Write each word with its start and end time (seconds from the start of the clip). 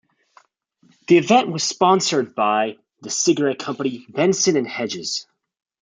The 1.05 1.19
event 1.19 1.49
was 1.51 1.63
sponsored 1.63 2.33
by 2.33 2.79
the 3.01 3.11
cigarette 3.11 3.59
company 3.59 4.07
Benson 4.09 4.57
and 4.57 4.67
Hedges. 4.67 5.27